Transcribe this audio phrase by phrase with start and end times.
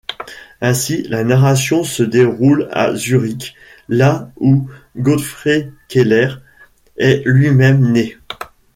[0.61, 3.53] Ainsi, la narration se déroule à Zurich,
[3.87, 6.33] là où Gottfried Keller
[6.97, 8.17] est lui-même né.